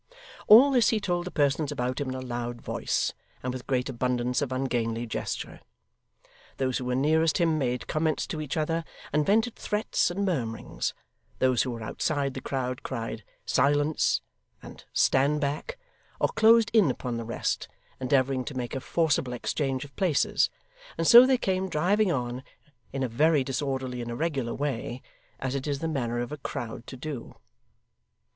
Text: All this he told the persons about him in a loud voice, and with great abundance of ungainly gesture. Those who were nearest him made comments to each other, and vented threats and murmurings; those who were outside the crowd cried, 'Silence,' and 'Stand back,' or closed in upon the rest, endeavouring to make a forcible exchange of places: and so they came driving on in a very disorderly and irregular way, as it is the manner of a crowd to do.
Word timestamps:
All 0.47 0.71
this 0.71 0.89
he 0.89 0.99
told 0.99 1.25
the 1.27 1.31
persons 1.31 1.71
about 1.71 2.01
him 2.01 2.09
in 2.09 2.15
a 2.15 2.21
loud 2.21 2.59
voice, 2.59 3.13
and 3.43 3.53
with 3.53 3.67
great 3.67 3.87
abundance 3.87 4.41
of 4.41 4.51
ungainly 4.51 5.05
gesture. 5.05 5.59
Those 6.57 6.79
who 6.79 6.85
were 6.85 6.95
nearest 6.95 7.37
him 7.37 7.59
made 7.59 7.85
comments 7.85 8.25
to 8.25 8.41
each 8.41 8.57
other, 8.57 8.83
and 9.13 9.23
vented 9.27 9.53
threats 9.55 10.09
and 10.09 10.25
murmurings; 10.25 10.95
those 11.37 11.61
who 11.61 11.69
were 11.69 11.83
outside 11.83 12.33
the 12.33 12.41
crowd 12.41 12.81
cried, 12.81 13.23
'Silence,' 13.45 14.21
and 14.59 14.85
'Stand 14.91 15.39
back,' 15.39 15.77
or 16.19 16.29
closed 16.29 16.71
in 16.73 16.89
upon 16.89 17.17
the 17.17 17.23
rest, 17.23 17.67
endeavouring 17.99 18.43
to 18.45 18.57
make 18.57 18.73
a 18.75 18.81
forcible 18.81 19.33
exchange 19.33 19.85
of 19.85 19.95
places: 19.95 20.49
and 20.97 21.05
so 21.05 21.27
they 21.27 21.37
came 21.37 21.69
driving 21.69 22.11
on 22.11 22.41
in 22.91 23.03
a 23.03 23.07
very 23.07 23.43
disorderly 23.43 24.01
and 24.01 24.09
irregular 24.09 24.55
way, 24.55 24.99
as 25.39 25.53
it 25.53 25.67
is 25.67 25.77
the 25.77 25.87
manner 25.87 26.17
of 26.19 26.31
a 26.31 26.37
crowd 26.37 26.87
to 26.87 26.97
do. 26.97 27.35